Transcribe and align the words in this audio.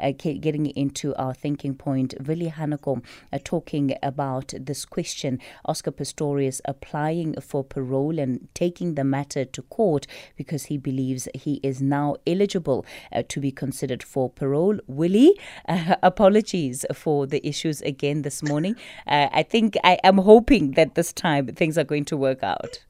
uh, 0.00 0.12
getting 0.16 0.66
into 0.66 1.14
our 1.16 1.34
thinking 1.34 1.74
point, 1.74 2.14
Willie 2.26 2.50
Hanekom 2.50 3.02
uh, 3.32 3.38
talking 3.44 3.96
about 4.02 4.52
this 4.58 4.84
question 4.84 5.38
Oscar 5.64 5.92
Pistorius 5.92 6.60
applying 6.64 7.40
for 7.40 7.62
parole 7.62 8.18
and 8.18 8.48
taking 8.54 8.94
the 8.94 9.04
matter 9.04 9.44
to 9.44 9.62
court 9.62 10.06
because 10.36 10.64
he 10.64 10.78
believes 10.78 11.28
he 11.34 11.60
is 11.62 11.80
now 11.80 12.16
eligible 12.26 12.84
uh, 13.12 13.22
to 13.28 13.40
be 13.40 13.50
considered 13.50 14.02
for 14.02 14.30
parole. 14.30 14.78
Willie, 14.86 15.38
uh, 15.68 15.96
apologies 16.02 16.84
for 16.92 17.26
the 17.26 17.46
issues 17.46 17.80
again 17.82 18.22
this 18.22 18.42
morning. 18.42 18.76
Uh, 19.06 19.28
I 19.32 19.42
think 19.42 19.76
I 19.84 19.98
am 20.04 20.18
hoping 20.18 20.72
that 20.72 20.94
this 20.94 21.12
time 21.12 21.46
things 21.48 21.78
are 21.78 21.84
going 21.84 22.04
to 22.06 22.16
work 22.16 22.42
out. 22.42 22.84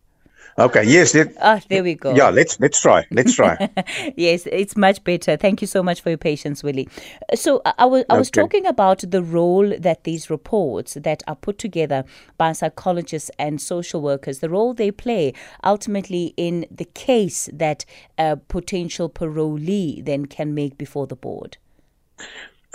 Okay. 0.56 0.84
Yes. 0.84 1.14
Let, 1.14 1.34
oh, 1.42 1.60
there 1.68 1.82
we 1.82 1.94
go. 1.94 2.14
Yeah. 2.14 2.30
Let's 2.30 2.60
let's 2.60 2.80
try. 2.80 3.04
Let's 3.10 3.34
try. 3.34 3.68
yes, 4.16 4.46
it's 4.46 4.76
much 4.76 5.02
better. 5.02 5.36
Thank 5.36 5.60
you 5.60 5.66
so 5.66 5.82
much 5.82 6.00
for 6.00 6.10
your 6.10 6.18
patience, 6.18 6.62
Willie. 6.62 6.88
So 7.34 7.60
I, 7.64 7.74
I 7.78 7.84
was 7.86 8.04
I 8.08 8.16
was 8.16 8.28
okay. 8.28 8.40
talking 8.40 8.66
about 8.66 9.04
the 9.10 9.22
role 9.22 9.74
that 9.78 10.04
these 10.04 10.30
reports 10.30 10.94
that 10.94 11.22
are 11.26 11.34
put 11.34 11.58
together 11.58 12.04
by 12.38 12.52
psychologists 12.52 13.30
and 13.38 13.60
social 13.60 14.00
workers, 14.00 14.38
the 14.38 14.48
role 14.48 14.74
they 14.74 14.92
play 14.92 15.32
ultimately 15.64 16.34
in 16.36 16.66
the 16.70 16.84
case 16.84 17.48
that 17.52 17.84
a 18.18 18.36
potential 18.36 19.10
parolee 19.10 20.04
then 20.04 20.26
can 20.26 20.54
make 20.54 20.78
before 20.78 21.06
the 21.08 21.16
board. 21.16 21.56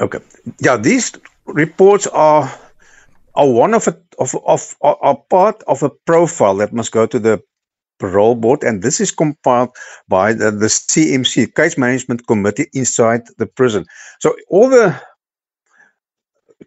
Okay. 0.01 0.19
Yeah. 0.59 0.75
These 0.75 1.13
reports 1.45 2.07
are 2.07 2.51
are 3.35 3.49
one 3.49 3.73
of 3.73 3.87
a 3.87 3.97
of 4.17 4.35
of 4.45 4.75
are 4.81 5.15
part 5.29 5.63
of 5.67 5.81
a 5.81 5.89
profile 5.89 6.57
that 6.57 6.73
must 6.73 6.91
go 6.91 7.05
to 7.05 7.19
the 7.19 7.41
parole 7.99 8.35
board, 8.35 8.63
and 8.63 8.81
this 8.81 8.99
is 8.99 9.11
compiled 9.11 9.69
by 10.07 10.33
the, 10.33 10.51
the 10.51 10.67
CMC, 10.67 11.55
Case 11.55 11.77
Management 11.77 12.27
Committee 12.27 12.67
inside 12.73 13.21
the 13.37 13.45
prison. 13.45 13.85
So 14.19 14.35
all 14.49 14.69
the 14.69 14.99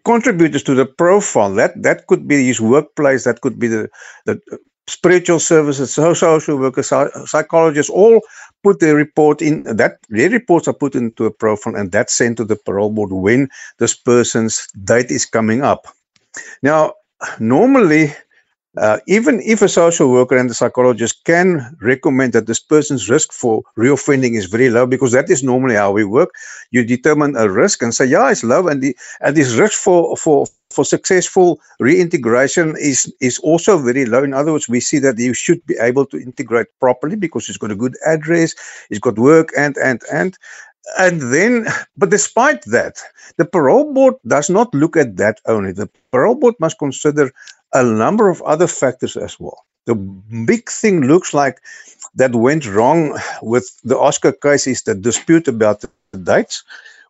contributors 0.05 0.63
to 0.63 0.75
the 0.75 0.85
profile, 0.85 1.53
that 1.55 1.81
that 1.81 2.07
could 2.07 2.27
be 2.27 2.45
his 2.45 2.61
workplace, 2.61 3.23
that 3.23 3.41
could 3.41 3.59
be 3.59 3.67
the, 3.67 3.89
the 4.25 4.39
spiritual 4.87 5.39
services, 5.39 5.93
social 5.93 6.57
workers, 6.57 6.91
psychologists, 7.25 7.89
all 7.89 8.21
put 8.63 8.79
their 8.79 8.95
report 8.95 9.41
in 9.41 9.63
that 9.63 9.97
their 10.09 10.29
reports 10.29 10.67
are 10.67 10.73
put 10.73 10.95
into 10.95 11.25
a 11.25 11.31
profile 11.31 11.75
and 11.75 11.91
that's 11.91 12.13
sent 12.13 12.37
to 12.37 12.45
the 12.45 12.55
parole 12.55 12.89
board 12.89 13.11
when 13.11 13.49
this 13.79 13.93
person's 13.93 14.67
date 14.83 15.11
is 15.11 15.25
coming 15.25 15.61
up. 15.63 15.87
Now, 16.61 16.93
normally 17.39 18.13
uh, 18.77 18.99
even 19.07 19.39
if 19.41 19.61
a 19.61 19.69
social 19.69 20.11
worker 20.11 20.37
and 20.37 20.49
a 20.49 20.53
psychologist 20.53 21.23
can 21.25 21.75
recommend 21.81 22.33
that 22.33 22.47
this 22.47 22.59
person's 22.59 23.09
risk 23.09 23.31
for 23.31 23.63
reoffending 23.77 24.35
is 24.35 24.45
very 24.45 24.69
low, 24.69 24.85
because 24.85 25.11
that 25.11 25.29
is 25.29 25.43
normally 25.43 25.75
how 25.75 25.91
we 25.91 26.03
work, 26.03 26.31
you 26.71 26.83
determine 26.83 27.35
a 27.35 27.49
risk 27.49 27.81
and 27.81 27.93
say, 27.93 28.05
yeah, 28.05 28.31
it's 28.31 28.43
low, 28.43 28.67
and 28.67 28.81
the 28.81 28.95
and 29.21 29.35
this 29.37 29.53
risk 29.55 29.79
for 29.79 30.17
for 30.17 30.47
for 30.71 30.83
successful 30.83 31.61
reintegration 31.79 32.75
is 32.79 33.13
is 33.21 33.37
also 33.39 33.77
very 33.77 34.05
low. 34.05 34.23
In 34.23 34.33
other 34.33 34.51
words, 34.51 34.67
we 34.67 34.79
see 34.79 34.99
that 34.99 35.19
you 35.19 35.33
should 35.33 35.63
be 35.67 35.75
able 35.79 36.05
to 36.07 36.17
integrate 36.17 36.67
properly 36.79 37.15
because 37.15 37.45
he's 37.45 37.57
got 37.57 37.71
a 37.71 37.75
good 37.75 37.95
address, 38.07 38.55
he's 38.89 38.99
got 38.99 39.19
work, 39.19 39.49
and 39.55 39.77
and 39.77 40.01
and 40.11 40.37
and 40.99 41.21
then, 41.33 41.65
but 41.95 42.09
despite 42.09 42.63
that, 42.65 42.97
the 43.37 43.45
parole 43.45 43.93
board 43.93 44.15
does 44.27 44.49
not 44.49 44.73
look 44.73 44.97
at 44.97 45.15
that 45.17 45.39
only. 45.45 45.71
The 45.71 45.89
parole 46.11 46.35
board 46.35 46.55
must 46.59 46.77
consider 46.77 47.31
a 47.73 47.83
number 47.83 48.29
of 48.29 48.41
other 48.43 48.67
factors 48.67 49.17
as 49.17 49.39
well. 49.39 49.65
The 49.85 49.95
big 50.45 50.69
thing 50.69 51.01
looks 51.01 51.33
like 51.33 51.59
that 52.15 52.35
went 52.35 52.65
wrong 52.67 53.17
with 53.41 53.79
the 53.83 53.97
Oscar 53.97 54.31
case 54.31 54.67
is 54.67 54.83
the 54.83 54.95
dispute 54.95 55.47
about 55.47 55.81
the 55.81 55.89
dates, 56.17 56.63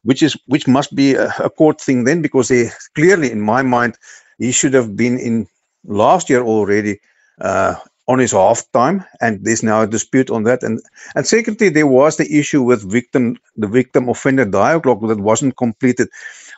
which 0.04 0.24
is 0.24 0.38
which 0.48 0.68
must 0.68 0.96
be 0.96 1.14
a, 1.14 1.32
a 1.40 1.50
court 1.50 1.80
thing 1.80 2.06
then 2.06 2.22
because 2.22 2.48
they 2.48 2.70
clearly, 2.96 3.32
in 3.32 3.42
my 3.42 3.62
mind, 3.62 3.98
he 4.40 4.52
should 4.52 4.74
have 4.74 4.96
been 4.96 5.20
in 5.20 5.48
last 5.86 6.30
year 6.30 6.42
already 6.42 7.00
uh, 7.42 7.76
on 8.08 8.20
his 8.20 8.32
half 8.32 8.70
time, 8.72 9.06
and 9.22 9.44
there's 9.46 9.64
now 9.64 9.82
a 9.82 9.88
dispute 9.88 10.32
on 10.32 10.44
that. 10.44 10.64
And 10.64 10.82
and 11.16 11.28
secondly, 11.28 11.70
there 11.70 11.88
was 11.88 12.18
the 12.18 12.40
issue 12.40 12.64
with 12.64 12.90
victim 12.90 13.38
the 13.56 13.68
victim 13.68 14.10
offender 14.10 14.46
dialogue 14.46 15.08
that 15.08 15.20
wasn't 15.20 15.58
completed. 15.58 16.10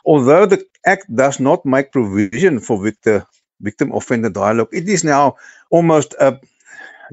Although 0.06 0.46
the 0.46 0.64
act 0.86 1.14
does 1.14 1.40
not 1.40 1.66
make 1.66 1.92
provision 1.92 2.60
for 2.60 2.82
victim 2.82 3.22
victim 3.60 3.92
offender 3.92 4.30
dialogue. 4.30 4.68
It 4.72 4.88
is 4.88 5.04
now 5.04 5.36
almost 5.70 6.14
a 6.20 6.38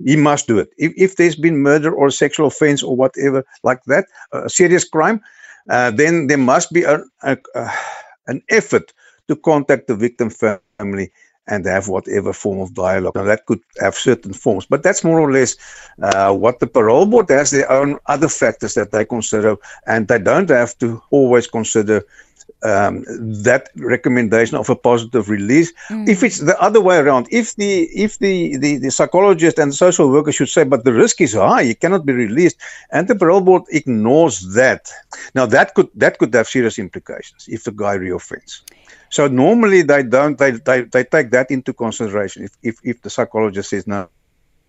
he 0.05 0.15
must 0.15 0.47
do 0.47 0.57
it. 0.57 0.69
If, 0.77 0.93
if 0.97 1.15
there's 1.17 1.35
been 1.35 1.57
murder 1.57 1.93
or 1.93 2.09
sexual 2.09 2.47
offense 2.47 2.81
or 2.81 2.95
whatever 2.95 3.45
like 3.63 3.83
that, 3.85 4.05
a 4.31 4.49
serious 4.49 4.83
crime, 4.83 5.21
uh, 5.69 5.91
then 5.91 6.27
there 6.27 6.37
must 6.37 6.73
be 6.73 6.83
a, 6.83 6.99
a, 7.21 7.37
an 8.27 8.41
effort 8.49 8.91
to 9.27 9.35
contact 9.35 9.87
the 9.87 9.95
victim 9.95 10.29
family 10.29 11.11
and 11.47 11.65
have 11.65 11.89
whatever 11.89 12.31
form 12.31 12.59
of 12.59 12.73
dialogue. 12.73 13.15
Now, 13.15 13.23
that 13.23 13.45
could 13.45 13.59
have 13.79 13.95
certain 13.95 14.33
forms, 14.33 14.65
but 14.65 14.81
that's 14.81 15.03
more 15.03 15.19
or 15.19 15.31
less 15.31 15.57
uh, 16.01 16.33
what 16.33 16.59
the 16.59 16.67
parole 16.67 17.05
board 17.05 17.29
has 17.29 17.51
their 17.51 17.69
own 17.69 17.99
other 18.05 18.29
factors 18.29 18.75
that 18.75 18.91
they 18.91 19.05
consider, 19.05 19.57
and 19.85 20.07
they 20.07 20.19
don't 20.19 20.49
have 20.49 20.77
to 20.79 21.01
always 21.11 21.47
consider 21.47 22.03
um, 22.63 23.03
that 23.43 23.69
recommendation 23.75 24.57
of 24.57 24.69
a 24.69 24.75
positive 24.75 25.29
release. 25.29 25.73
Mm. 25.89 26.07
If 26.07 26.23
it's 26.23 26.39
the 26.39 26.59
other 26.61 26.81
way 26.81 26.97
around, 26.97 27.27
if 27.31 27.55
the 27.55 27.83
if 28.05 28.19
the, 28.19 28.57
the, 28.57 28.77
the 28.77 28.91
psychologist 28.91 29.59
and 29.59 29.73
social 29.73 30.09
worker 30.09 30.31
should 30.31 30.49
say, 30.49 30.63
but 30.63 30.83
the 30.83 30.93
risk 30.93 31.21
is 31.21 31.33
high, 31.33 31.63
he 31.63 31.75
cannot 31.75 32.05
be 32.05 32.13
released, 32.13 32.57
and 32.91 33.07
the 33.07 33.15
parole 33.15 33.41
board 33.41 33.63
ignores 33.69 34.53
that. 34.53 34.89
Now 35.35 35.45
that 35.47 35.73
could 35.73 35.89
that 35.95 36.17
could 36.19 36.33
have 36.33 36.47
serious 36.47 36.79
implications 36.79 37.47
if 37.47 37.63
the 37.63 37.71
guy 37.71 37.97
reoffends. 37.97 38.61
So 39.09 39.27
normally 39.27 39.81
they 39.83 40.03
don't 40.03 40.37
they, 40.37 40.51
they, 40.51 40.81
they 40.81 41.03
take 41.03 41.31
that 41.31 41.51
into 41.51 41.73
consideration. 41.73 42.45
If, 42.45 42.57
if 42.63 42.75
if 42.83 43.01
the 43.01 43.09
psychologist 43.09 43.69
says 43.69 43.85
no, 43.85 44.09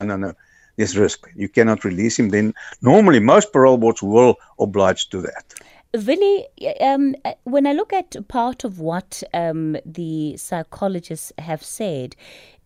no, 0.00 0.16
no, 0.16 0.34
there's 0.76 0.98
risk, 0.98 1.30
you 1.34 1.48
cannot 1.48 1.84
release 1.84 2.18
him. 2.18 2.30
Then 2.30 2.54
normally 2.82 3.20
most 3.20 3.52
parole 3.52 3.78
boards 3.78 4.02
will 4.02 4.36
oblige 4.58 5.08
to 5.10 5.20
that. 5.22 5.54
Willie, 5.94 6.46
um, 6.80 7.14
when 7.44 7.68
I 7.68 7.72
look 7.72 7.92
at 7.92 8.16
part 8.26 8.64
of 8.64 8.80
what 8.80 9.22
um, 9.32 9.76
the 9.86 10.36
psychologists 10.36 11.32
have 11.38 11.62
said, 11.62 12.16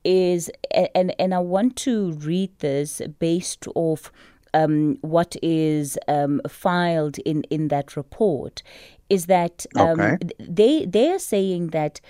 is 0.03 0.50
and 0.94 1.15
and 1.19 1.34
I 1.34 1.41
want 1.41 1.77
to 1.78 2.12
read 2.12 2.59
this 2.61 3.03
based 3.19 3.66
off 3.75 4.11
um, 4.54 4.98
what 5.00 5.36
is 5.42 5.98
um, 6.09 6.41
filed 6.48 7.19
in 7.19 7.42
in 7.44 7.69
that 7.69 7.97
report 7.97 8.62
is 9.09 9.26
that 9.26 9.64
um, 9.76 10.00
okay. 10.00 10.19
they 10.38 10.84
they 10.84 11.10
are 11.10 11.19
saying 11.19 11.69
that 11.69 12.00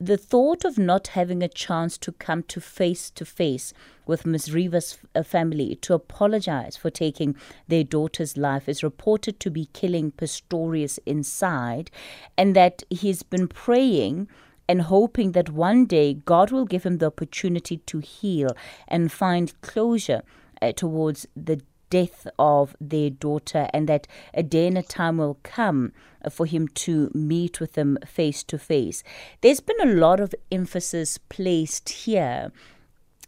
the 0.00 0.16
thought 0.16 0.64
of 0.64 0.78
not 0.78 1.08
having 1.08 1.42
a 1.42 1.48
chance 1.48 1.98
to 1.98 2.12
come 2.12 2.42
to 2.44 2.60
face 2.60 3.10
to 3.10 3.24
face 3.24 3.72
with 4.06 4.24
Ms. 4.24 4.54
Reeva's 4.54 4.98
uh, 5.14 5.22
family 5.22 5.76
to 5.82 5.94
apologize 5.94 6.76
for 6.76 6.90
taking 6.90 7.36
their 7.68 7.84
daughter's 7.84 8.36
life 8.36 8.68
is 8.68 8.82
reported 8.82 9.38
to 9.40 9.50
be 9.50 9.66
killing 9.72 10.12
Pistorius 10.12 10.98
inside, 11.04 11.90
and 12.38 12.56
that 12.56 12.82
he's 12.88 13.22
been 13.22 13.48
praying 13.48 14.28
and 14.68 14.82
hoping 14.82 15.32
that 15.32 15.50
one 15.50 15.86
day 15.86 16.14
God 16.14 16.50
will 16.50 16.64
give 16.64 16.84
him 16.84 16.98
the 16.98 17.06
opportunity 17.06 17.78
to 17.78 17.98
heal 17.98 18.50
and 18.88 19.12
find 19.12 19.60
closure 19.60 20.22
uh, 20.60 20.72
towards 20.72 21.26
the 21.36 21.60
death 21.90 22.26
of 22.38 22.76
their 22.80 23.10
daughter, 23.10 23.68
and 23.72 23.88
that 23.88 24.06
a 24.34 24.42
day 24.42 24.66
and 24.66 24.78
a 24.78 24.82
time 24.82 25.18
will 25.18 25.38
come 25.42 25.92
for 26.30 26.46
him 26.46 26.68
to 26.68 27.10
meet 27.14 27.60
with 27.60 27.74
them 27.74 27.98
face 28.06 28.42
to 28.44 28.58
face. 28.58 29.02
There's 29.40 29.60
been 29.60 29.80
a 29.80 29.92
lot 29.92 30.20
of 30.20 30.34
emphasis 30.50 31.18
placed 31.18 31.88
here 31.88 32.52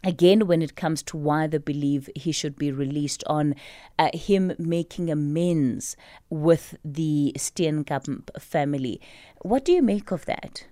again 0.03 0.47
when 0.47 0.61
it 0.61 0.75
comes 0.75 1.03
to 1.03 1.17
why 1.17 1.47
they 1.47 1.57
believe 1.57 2.09
he 2.15 2.31
should 2.31 2.57
be 2.57 2.71
released 2.71 3.23
on 3.27 3.55
uh, 3.97 4.09
him 4.13 4.53
making 4.57 5.09
amends 5.09 5.97
with 6.29 6.77
the 6.85 7.33
Steenkamp 7.37 8.29
family. 8.39 9.01
What 9.41 9.65
do 9.65 9.71
you 9.71 9.81
make 9.81 10.11
of 10.11 10.25
that? 10.25 10.65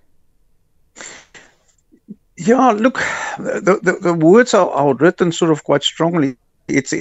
Yeah, 2.36 2.70
look, 2.70 2.98
the, 3.38 3.80
the, 3.82 3.98
the 4.00 4.14
words 4.14 4.54
are, 4.54 4.70
are 4.70 4.94
written 4.94 5.32
sort 5.32 5.50
of 5.50 5.64
quite 5.64 5.82
strongly. 5.82 6.36
It's 6.68 6.94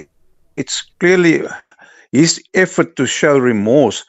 it's 0.58 0.82
clearly 1.00 1.44
his 2.12 2.42
effort 2.54 2.96
to 2.96 3.06
show 3.06 3.38
remorse 3.38 4.04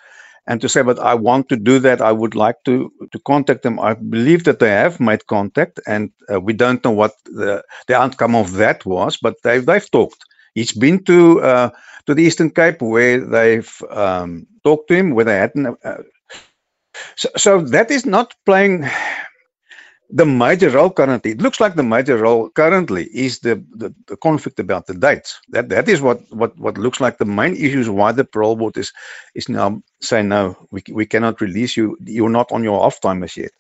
and 0.46 0.60
to 0.62 0.68
say, 0.68 0.82
but 0.82 0.98
I 0.98 1.14
want 1.14 1.48
to 1.50 1.56
do 1.56 1.78
that. 1.80 2.00
I 2.00 2.10
would 2.10 2.34
like 2.34 2.56
to 2.64 2.90
to 3.12 3.18
contact 3.26 3.62
them. 3.62 3.78
I 3.78 3.94
believe 3.94 4.44
that 4.44 4.58
they 4.58 4.70
have 4.70 4.98
made 4.98 5.26
contact, 5.26 5.78
and 5.86 6.10
uh, 6.32 6.40
we 6.40 6.54
don't 6.54 6.82
know 6.84 6.90
what 6.90 7.12
the, 7.26 7.62
the 7.86 7.94
outcome 7.94 8.34
of 8.34 8.54
that 8.54 8.84
was, 8.86 9.18
but 9.18 9.36
they've 9.44 9.64
they've 9.64 9.90
talked. 9.90 10.24
He's 10.54 10.72
been 10.72 11.04
to 11.04 11.40
uh, 11.42 11.70
to 12.06 12.14
the 12.14 12.22
Eastern 12.22 12.50
Cape 12.50 12.80
where 12.80 13.20
they've 13.20 13.82
um, 13.90 14.46
talked 14.64 14.88
to 14.88 14.94
him, 14.96 15.10
where 15.14 15.26
they 15.26 15.36
hadn't. 15.36 15.78
Uh, 15.84 16.02
so, 17.16 17.28
so 17.36 17.60
that 17.60 17.90
is 17.90 18.06
not 18.06 18.34
playing 18.46 18.86
the 20.10 20.24
major 20.24 20.70
role 20.70 20.90
currently, 20.90 21.32
it 21.32 21.42
looks 21.42 21.60
like 21.60 21.74
the 21.74 21.82
major 21.82 22.16
role 22.16 22.48
currently 22.50 23.04
is 23.12 23.40
the, 23.40 23.62
the, 23.74 23.94
the, 24.06 24.16
conflict 24.16 24.58
about 24.58 24.86
the 24.86 24.94
dates. 24.94 25.38
That 25.50 25.68
that 25.68 25.88
is 25.88 26.00
what, 26.00 26.20
what, 26.32 26.56
what 26.58 26.78
looks 26.78 27.00
like 27.00 27.18
the 27.18 27.26
main 27.26 27.54
issues 27.54 27.90
why 27.90 28.12
the 28.12 28.24
parole 28.24 28.56
board 28.56 28.78
is 28.78 28.92
is 29.34 29.48
now 29.48 29.82
saying 30.00 30.28
no, 30.28 30.56
we, 30.70 30.82
we 30.90 31.04
cannot 31.04 31.40
release 31.42 31.76
you. 31.76 31.98
You're 32.04 32.30
not 32.30 32.50
on 32.52 32.64
your 32.64 32.80
off 32.80 33.00
timers 33.00 33.36
yet. 33.36 33.52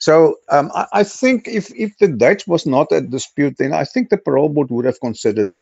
So 0.00 0.36
um, 0.50 0.72
I, 0.74 0.86
I, 0.92 1.04
think 1.04 1.46
if 1.46 1.72
if 1.76 1.96
the 1.98 2.08
dates 2.08 2.46
was 2.48 2.66
not 2.66 2.90
a 2.90 3.00
dispute, 3.00 3.58
then 3.58 3.72
I 3.72 3.84
think 3.84 4.08
the 4.08 4.18
parole 4.18 4.48
board 4.48 4.70
would 4.70 4.84
have 4.86 5.00
considered 5.00 5.54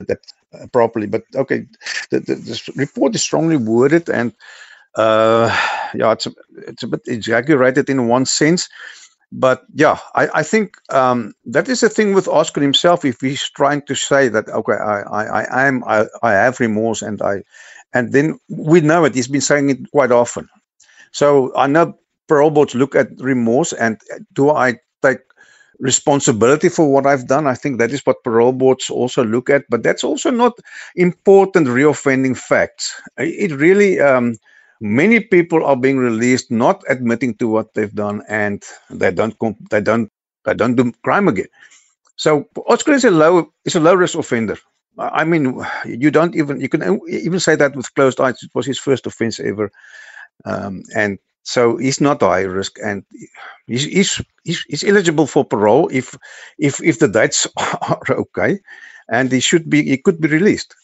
that 0.00 0.20
uh, 0.54 0.66
properly. 0.68 1.08
But 1.08 1.24
okay, 1.34 1.66
the, 2.10 2.20
the, 2.20 2.72
report 2.76 3.16
is 3.16 3.22
strongly 3.22 3.56
worded 3.56 4.08
and 4.08 4.32
uh, 4.94 5.48
yeah, 5.94 6.12
it's 6.12 6.26
a, 6.26 6.32
it's 6.68 6.82
a 6.82 6.86
bit 6.86 7.02
exaggerated 7.06 7.90
in 7.90 8.08
one 8.08 8.24
sense 8.24 8.68
but 9.32 9.64
yeah, 9.74 9.98
I, 10.14 10.28
I 10.34 10.42
think 10.42 10.76
um, 10.90 11.34
that 11.44 11.68
is 11.68 11.80
the 11.80 11.88
thing 11.88 12.14
with 12.14 12.28
Oscar 12.28 12.60
himself. 12.60 13.04
If 13.04 13.20
he's 13.20 13.48
trying 13.50 13.82
to 13.82 13.94
say 13.94 14.28
that, 14.28 14.48
okay, 14.48 14.74
I, 14.74 15.00
I, 15.02 15.42
I 15.44 15.66
am, 15.66 15.84
I, 15.84 16.06
I 16.22 16.32
have 16.32 16.60
remorse, 16.60 17.02
and 17.02 17.20
I, 17.20 17.42
and 17.92 18.12
then 18.12 18.38
we 18.48 18.80
know 18.80 19.04
it. 19.04 19.14
He's 19.14 19.28
been 19.28 19.40
saying 19.40 19.70
it 19.70 19.90
quite 19.90 20.12
often. 20.12 20.48
So 21.12 21.54
I 21.56 21.66
know 21.66 21.98
parole 22.28 22.50
boards 22.50 22.74
look 22.74 22.94
at 22.94 23.08
remorse, 23.18 23.72
and 23.72 24.00
do 24.32 24.50
I 24.50 24.78
take 25.02 25.18
responsibility 25.78 26.68
for 26.68 26.90
what 26.90 27.06
I've 27.06 27.26
done? 27.26 27.46
I 27.46 27.54
think 27.54 27.78
that 27.78 27.90
is 27.90 28.02
what 28.06 28.22
parole 28.24 28.52
boards 28.52 28.88
also 28.90 29.24
look 29.24 29.50
at. 29.50 29.64
But 29.68 29.82
that's 29.82 30.04
also 30.04 30.30
not 30.30 30.54
important 30.94 31.66
reoffending 31.66 32.36
facts. 32.36 32.94
It 33.18 33.52
really. 33.52 34.00
Um, 34.00 34.36
many 34.80 35.20
people 35.20 35.64
are 35.64 35.76
being 35.76 35.98
released 35.98 36.50
not 36.50 36.82
admitting 36.88 37.34
to 37.36 37.48
what 37.48 37.72
they've 37.74 37.94
done 37.94 38.22
and 38.28 38.62
they 38.90 39.10
don't 39.10 39.36
they 39.70 39.80
don't 39.80 40.10
they 40.44 40.54
don't 40.54 40.76
do 40.76 40.92
crime 41.02 41.28
again. 41.28 41.46
So 42.16 42.46
oscar 42.68 42.92
is 42.92 43.04
a 43.04 43.10
low 43.10 43.52
is 43.64 43.74
a 43.74 43.80
low 43.80 43.94
risk 43.94 44.16
offender. 44.18 44.56
I 44.98 45.24
mean 45.24 45.62
you 45.86 46.10
don't 46.10 46.34
even 46.36 46.60
you 46.60 46.68
can 46.68 47.00
even 47.08 47.40
say 47.40 47.56
that 47.56 47.76
with 47.76 47.94
closed 47.94 48.20
eyes. 48.20 48.42
It 48.42 48.54
was 48.54 48.66
his 48.66 48.78
first 48.78 49.06
offense 49.06 49.40
ever. 49.40 49.70
Um, 50.44 50.82
and 50.94 51.18
so 51.42 51.76
he's 51.76 52.00
not 52.00 52.20
high 52.22 52.42
risk 52.42 52.76
and 52.84 53.04
he's, 53.66 53.84
he's, 53.84 54.22
he's, 54.44 54.62
he's 54.68 54.84
eligible 54.84 55.26
for 55.26 55.44
parole 55.44 55.88
if 55.92 56.16
if 56.58 56.82
if 56.82 56.98
the 56.98 57.08
dates 57.08 57.46
are 57.56 58.00
okay 58.10 58.58
and 59.08 59.30
he 59.30 59.40
should 59.40 59.70
be 59.70 59.82
he 59.84 59.96
could 59.96 60.20
be 60.20 60.28
released 60.28 60.74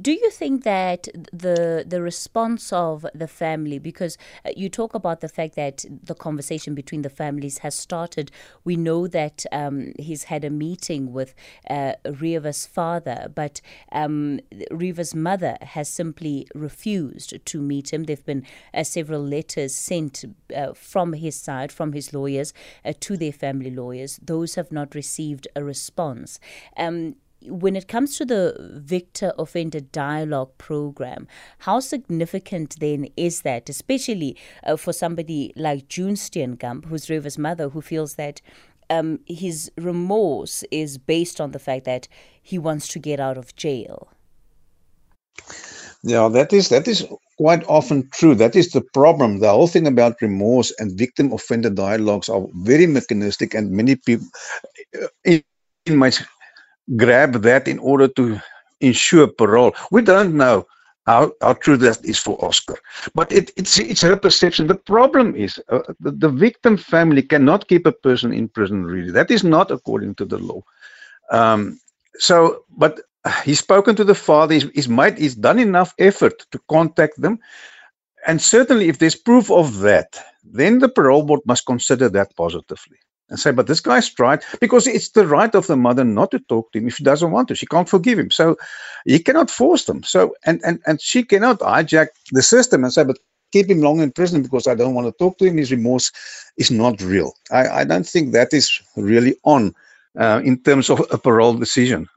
do 0.00 0.12
you 0.12 0.30
think 0.30 0.64
that 0.64 1.08
the 1.32 1.84
the 1.86 2.02
response 2.02 2.72
of 2.72 3.06
the 3.14 3.28
family 3.28 3.78
because 3.78 4.18
uh, 4.44 4.50
you 4.56 4.68
talk 4.68 4.94
about 4.94 5.20
the 5.20 5.28
fact 5.28 5.54
that 5.54 5.84
the 6.02 6.14
conversation 6.14 6.74
between 6.74 7.02
the 7.02 7.10
families 7.10 7.58
has 7.58 7.74
started. 7.74 8.30
We 8.64 8.76
know 8.76 9.06
that 9.06 9.44
um, 9.52 9.92
he's 9.98 10.24
had 10.24 10.44
a 10.44 10.50
meeting 10.50 11.12
with 11.12 11.34
uh, 11.68 11.94
Reeva's 12.04 12.66
father 12.66 13.30
but 13.34 13.60
um, 13.92 14.40
Reeva's 14.70 15.14
mother 15.14 15.56
has 15.62 15.88
simply 15.88 16.46
refused 16.54 17.34
to 17.44 17.60
meet 17.60 17.92
him. 17.92 18.04
There've 18.04 18.24
been 18.24 18.44
uh, 18.74 18.84
several 18.84 19.22
letters 19.22 19.74
sent 19.74 20.24
uh, 20.56 20.72
from 20.74 21.12
his 21.12 21.36
side 21.36 21.70
from 21.72 21.92
his 21.92 22.12
lawyers 22.12 22.52
uh, 22.84 22.92
to 23.00 23.16
their 23.16 23.32
family 23.32 23.70
lawyers. 23.70 24.18
Those 24.22 24.54
have 24.56 24.72
not 24.72 24.94
received 24.94 25.46
a 25.54 25.62
response. 25.62 26.40
Um, 26.76 27.16
when 27.46 27.76
it 27.76 27.88
comes 27.88 28.16
to 28.18 28.24
the 28.24 28.54
victim 28.74 29.32
offender 29.38 29.80
dialogue 29.80 30.56
program, 30.58 31.26
how 31.58 31.80
significant 31.80 32.78
then 32.80 33.08
is 33.16 33.42
that, 33.42 33.68
especially 33.68 34.36
uh, 34.64 34.76
for 34.76 34.92
somebody 34.92 35.52
like 35.56 35.88
June 35.88 36.14
Steenkamp, 36.14 36.86
who's 36.86 37.06
Reeva's 37.06 37.38
mother, 37.38 37.68
who 37.70 37.80
feels 37.80 38.14
that 38.16 38.40
um, 38.90 39.20
his 39.26 39.70
remorse 39.78 40.64
is 40.70 40.98
based 40.98 41.40
on 41.40 41.52
the 41.52 41.58
fact 41.58 41.84
that 41.84 42.08
he 42.42 42.58
wants 42.58 42.88
to 42.88 42.98
get 42.98 43.20
out 43.20 43.38
of 43.38 43.54
jail? 43.56 44.08
Yeah, 46.02 46.28
that 46.28 46.52
is 46.52 46.70
that 46.70 46.88
is 46.88 47.06
quite 47.36 47.62
often 47.68 48.08
true. 48.12 48.34
That 48.34 48.56
is 48.56 48.70
the 48.72 48.80
problem. 48.80 49.40
The 49.40 49.50
whole 49.50 49.66
thing 49.66 49.86
about 49.86 50.20
remorse 50.20 50.72
and 50.78 50.98
victim 50.98 51.32
offender 51.32 51.70
dialogues 51.70 52.28
are 52.28 52.46
very 52.54 52.86
mechanistic, 52.86 53.54
and 53.54 53.70
many 53.70 53.96
people 53.96 54.26
uh, 55.00 55.08
in 55.24 55.96
my 55.96 56.10
grab 56.96 57.42
that 57.42 57.68
in 57.68 57.78
order 57.78 58.08
to 58.08 58.40
ensure 58.80 59.26
parole. 59.26 59.74
We 59.90 60.02
don't 60.02 60.36
know 60.36 60.66
how, 61.06 61.32
how 61.40 61.54
true 61.54 61.76
that 61.78 62.04
is 62.04 62.18
for 62.18 62.42
Oscar, 62.44 62.76
but 63.14 63.32
it, 63.32 63.50
it's 63.56 63.78
it's 63.78 64.02
her 64.02 64.16
perception. 64.16 64.66
The 64.66 64.74
problem 64.74 65.34
is 65.34 65.60
uh, 65.68 65.80
the, 65.98 66.12
the, 66.12 66.28
victim 66.28 66.76
family 66.76 67.22
cannot 67.22 67.68
keep 67.68 67.86
a 67.86 67.92
person 67.92 68.32
in 68.32 68.48
prison. 68.48 68.84
Really, 68.84 69.10
that 69.10 69.30
is 69.30 69.42
not 69.42 69.70
according 69.70 70.14
to 70.16 70.24
the 70.24 70.38
law. 70.38 70.62
Um, 71.32 71.80
so, 72.18 72.64
but 72.76 73.00
he's 73.44 73.58
spoken 73.58 73.96
to 73.96 74.04
the 74.04 74.14
father. 74.14 74.54
He's, 74.54 74.68
he's 74.74 74.88
made 74.88 75.18
he's 75.18 75.34
done 75.34 75.58
enough 75.58 75.94
effort 75.98 76.46
to 76.52 76.60
contact 76.68 77.20
them, 77.20 77.38
and 78.26 78.40
certainly 78.40 78.88
if 78.88 78.98
there's 78.98 79.16
proof 79.16 79.50
of 79.50 79.78
that, 79.78 80.18
then 80.44 80.78
the 80.78 80.88
parole 80.88 81.22
board 81.22 81.40
must 81.46 81.66
consider 81.66 82.08
that 82.10 82.36
positively 82.36 82.98
and 83.30 83.38
say, 83.38 83.52
but 83.52 83.66
this 83.66 83.80
guy's 83.80 84.08
tried 84.08 84.42
because 84.60 84.86
it's 84.86 85.10
the 85.10 85.26
right 85.26 85.54
of 85.54 85.66
the 85.66 85.76
mother 85.76 86.04
not 86.04 86.30
to 86.32 86.38
talk 86.40 86.70
to 86.72 86.78
him 86.78 86.88
if 86.88 86.96
she 86.96 87.04
doesn't 87.04 87.30
want 87.30 87.48
to. 87.48 87.54
She 87.54 87.66
can't 87.66 87.88
forgive 87.88 88.18
him. 88.18 88.30
So 88.30 88.56
he 89.04 89.18
cannot 89.18 89.50
force 89.50 89.84
them. 89.84 90.02
So 90.02 90.34
and 90.44 90.60
and 90.64 90.80
and 90.86 91.00
she 91.00 91.22
cannot 91.22 91.60
hijack 91.60 92.08
the 92.32 92.42
system 92.42 92.84
and 92.84 92.92
say, 92.92 93.04
but 93.04 93.18
keep 93.52 93.68
him 93.68 93.80
long 93.80 94.00
in 94.00 94.12
prison 94.12 94.42
because 94.42 94.66
I 94.66 94.74
don't 94.74 94.94
want 94.94 95.06
to 95.06 95.12
talk 95.12 95.38
to 95.38 95.44
him. 95.46 95.56
His 95.56 95.70
remorse 95.70 96.12
is 96.56 96.70
not 96.70 97.00
real. 97.00 97.32
I, 97.50 97.68
I 97.80 97.84
don't 97.84 98.06
think 98.06 98.32
that 98.32 98.52
is 98.52 98.80
really 98.96 99.36
on 99.44 99.74
uh, 100.18 100.40
in 100.44 100.58
terms 100.62 100.90
of 100.90 101.00
a 101.10 101.18
parole 101.18 101.54
decision. 101.54 102.08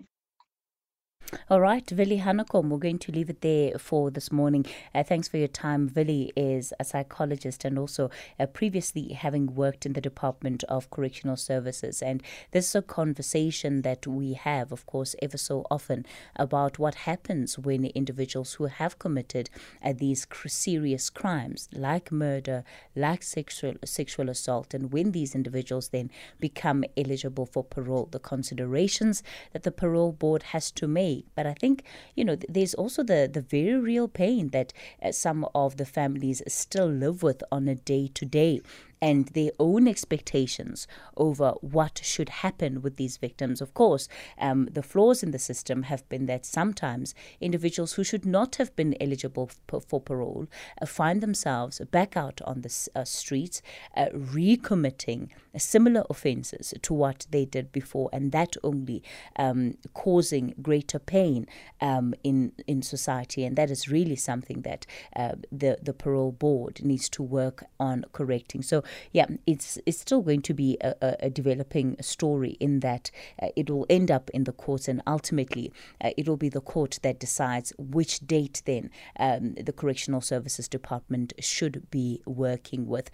All 1.49 1.61
right, 1.61 1.91
Willie 1.91 2.19
Hanekom, 2.19 2.69
we're 2.69 2.77
going 2.77 2.99
to 2.99 3.11
leave 3.11 3.29
it 3.29 3.41
there 3.41 3.77
for 3.77 4.11
this 4.11 4.31
morning. 4.31 4.65
Uh, 4.93 5.03
thanks 5.03 5.27
for 5.27 5.37
your 5.37 5.47
time. 5.47 5.87
Vili 5.87 6.31
is 6.35 6.73
a 6.79 6.83
psychologist 6.83 7.65
and 7.65 7.77
also 7.77 8.09
uh, 8.39 8.45
previously 8.45 9.13
having 9.13 9.55
worked 9.55 9.85
in 9.85 9.93
the 9.93 10.01
Department 10.01 10.63
of 10.65 10.89
Correctional 10.89 11.35
Services. 11.35 12.01
And 12.01 12.21
this 12.51 12.69
is 12.69 12.75
a 12.75 12.81
conversation 12.81 13.81
that 13.81 14.05
we 14.07 14.33
have, 14.33 14.71
of 14.71 14.85
course, 14.85 15.15
ever 15.21 15.37
so 15.37 15.65
often 15.69 16.05
about 16.35 16.79
what 16.79 16.95
happens 16.95 17.57
when 17.57 17.85
individuals 17.85 18.53
who 18.53 18.65
have 18.65 18.99
committed 18.99 19.49
uh, 19.83 19.93
these 19.95 20.27
serious 20.47 21.09
crimes, 21.09 21.69
like 21.73 22.11
murder, 22.11 22.63
like 22.95 23.23
sexual 23.23 23.73
sexual 23.85 24.29
assault, 24.29 24.73
and 24.73 24.91
when 24.91 25.11
these 25.11 25.35
individuals 25.35 25.89
then 25.89 26.09
become 26.39 26.83
eligible 26.95 27.45
for 27.45 27.63
parole, 27.63 28.07
the 28.11 28.19
considerations 28.19 29.23
that 29.51 29.63
the 29.63 29.71
parole 29.71 30.11
board 30.11 30.43
has 30.43 30.71
to 30.71 30.87
make 30.87 31.22
but 31.35 31.45
I 31.45 31.53
think, 31.53 31.83
you 32.15 32.23
know, 32.25 32.35
there's 32.47 32.73
also 32.73 33.03
the, 33.03 33.29
the 33.31 33.41
very 33.41 33.75
real 33.75 34.07
pain 34.07 34.49
that 34.49 34.73
uh, 35.01 35.11
some 35.11 35.47
of 35.55 35.77
the 35.77 35.85
families 35.85 36.41
still 36.47 36.87
live 36.87 37.23
with 37.23 37.43
on 37.51 37.67
a 37.67 37.75
day 37.75 38.09
to 38.13 38.25
day 38.25 38.61
and 39.03 39.27
their 39.39 39.51
own 39.59 39.85
expectations 39.85 40.87
over 41.17 41.49
what 41.59 41.99
should 42.01 42.29
happen 42.29 42.81
with 42.81 42.95
these 42.95 43.17
victims. 43.17 43.59
Of 43.59 43.73
course, 43.73 44.07
um, 44.39 44.69
the 44.71 44.81
flaws 44.81 45.21
in 45.21 45.31
the 45.31 45.39
system 45.39 45.83
have 45.83 46.07
been 46.07 46.25
that 46.27 46.45
sometimes 46.45 47.13
individuals 47.41 47.93
who 47.93 48.05
should 48.05 48.25
not 48.25 48.55
have 48.55 48.73
been 48.77 48.95
eligible 49.01 49.49
for, 49.67 49.81
for 49.81 49.99
parole 49.99 50.47
uh, 50.81 50.85
find 50.85 51.19
themselves 51.19 51.81
back 51.91 52.15
out 52.15 52.39
on 52.45 52.61
the 52.61 52.89
uh, 52.95 53.03
streets, 53.03 53.61
uh, 53.97 54.05
recommitting 54.13 55.27
similar 55.57 56.05
offences 56.09 56.73
to 56.81 56.93
what 56.93 57.27
they 57.29 57.43
did 57.43 57.73
before, 57.73 58.09
and 58.13 58.31
that 58.31 58.55
only 58.63 59.03
um, 59.35 59.73
causing 59.93 60.55
greater 60.61 60.99
pain 60.99 61.45
um, 61.81 62.13
in 62.23 62.53
in 62.67 62.81
society. 62.81 63.43
And 63.43 63.57
that 63.57 63.69
is 63.69 63.89
really 63.89 64.15
something 64.15 64.61
that 64.61 64.85
uh, 65.13 65.33
the 65.51 65.77
the 65.81 65.93
parole 65.93 66.31
board 66.31 66.85
needs 66.85 67.09
to 67.09 67.21
work 67.21 67.65
on 67.79 68.05
correcting. 68.13 68.61
So 68.61 68.81
yeah, 69.11 69.27
it's 69.45 69.77
it's 69.85 69.99
still 69.99 70.21
going 70.21 70.41
to 70.43 70.53
be 70.53 70.77
a, 70.81 71.15
a, 71.19 71.29
developing 71.29 71.95
story 72.01 72.51
in 72.59 72.79
that 72.81 73.11
uh, 73.41 73.47
it 73.55 73.69
will 73.69 73.85
end 73.89 74.11
up 74.11 74.29
in 74.31 74.43
the 74.43 74.51
courts, 74.51 74.87
and 74.87 75.01
ultimately 75.07 75.71
uh, 76.03 76.11
it 76.17 76.27
will 76.27 76.37
be 76.37 76.49
the 76.49 76.61
court 76.61 76.99
that 77.01 77.19
decides 77.19 77.73
which 77.77 78.19
date 78.21 78.61
then 78.65 78.89
um, 79.19 79.53
the 79.55 79.73
Correctional 79.73 80.21
Services 80.21 80.67
Department 80.67 81.33
should 81.39 81.89
be 81.89 82.21
working 82.25 82.87
with. 82.87 83.09